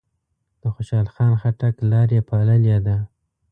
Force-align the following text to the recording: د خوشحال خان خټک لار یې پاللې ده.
د 0.61 0.63
خوشحال 0.73 1.07
خان 1.13 1.31
خټک 1.41 1.75
لار 1.91 2.09
یې 2.15 2.21
پاللې 2.29 2.77
ده. 2.85 2.97